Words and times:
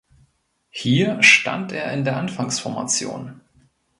Hier 0.71 1.21
stand 1.21 1.71
er 1.73 1.93
in 1.93 2.03
der 2.03 2.17
Anfangsformation. 2.17 3.39